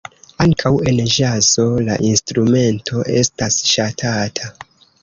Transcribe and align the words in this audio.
Ankaŭ 0.45 0.71
en 0.91 1.01
ĵazo 1.15 1.67
la 1.91 1.99
instrumento 2.09 3.05
estas 3.21 3.63
ŝatata. 3.75 4.53